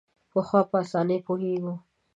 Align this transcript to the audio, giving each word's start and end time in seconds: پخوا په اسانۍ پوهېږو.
پخوا 0.31 0.61
په 0.69 0.75
اسانۍ 0.83 1.17
پوهېږو. 1.25 1.73